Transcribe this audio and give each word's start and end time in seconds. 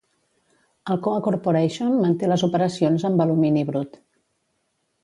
Alcoa 0.95 1.19
Corporation 1.27 1.93
manté 2.07 2.31
les 2.33 2.47
operacions 2.49 3.07
amb 3.13 3.25
alumini 3.29 3.67
brut. 3.71 4.03